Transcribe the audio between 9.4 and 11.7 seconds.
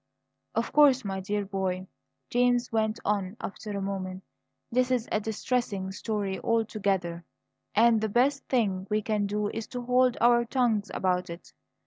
is to hold our tongues about it.